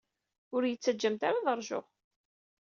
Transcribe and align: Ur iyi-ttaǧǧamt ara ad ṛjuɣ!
Ur 0.55 0.61
iyi-ttaǧǧamt 0.63 1.21
ara 1.27 1.39
ad 1.41 1.47
ṛjuɣ! 1.59 1.85